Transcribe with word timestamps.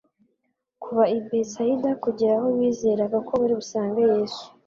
Kuva 0.83 1.03
i 1.17 1.19
Betsaida 1.27 1.91
kugera 2.03 2.33
aho 2.37 2.47
bizeraga 2.59 3.17
ko 3.27 3.31
bari 3.39 3.53
busange 3.59 4.01
Yesu, 4.13 4.43